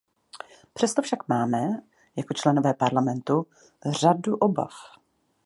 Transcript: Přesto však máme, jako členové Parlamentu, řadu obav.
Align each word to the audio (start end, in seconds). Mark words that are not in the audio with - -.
Přesto 0.73 1.01
však 1.01 1.27
máme, 1.27 1.61
jako 2.15 2.33
členové 2.33 2.73
Parlamentu, 2.73 3.45
řadu 3.89 4.35
obav. 4.35 4.71